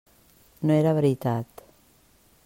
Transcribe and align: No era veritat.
No 0.69 0.77
era 0.83 0.93
veritat. 0.99 1.63